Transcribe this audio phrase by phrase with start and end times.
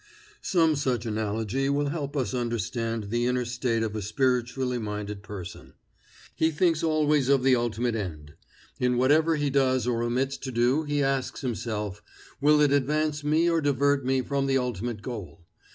[0.41, 5.73] Some such analogy will help us understand the inner state of a spiritually minded person.
[6.33, 8.33] He thinks always of the ultimate end.
[8.79, 12.01] In whatever he does or omits to do he asks himself,
[12.41, 15.45] Will it advance me or divert me from the ultimate goal?